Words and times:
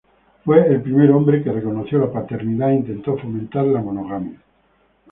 Fue 0.43 0.65
el 0.65 0.81
primer 0.81 1.11
hombre 1.11 1.43
que 1.43 1.51
reconoció 1.51 1.99
la 1.99 2.11
paternidad 2.11 2.71
e 2.71 2.75
intentó 2.77 3.15
fomentar 3.19 3.65
la 3.65 3.83
monogamia. 3.83 4.41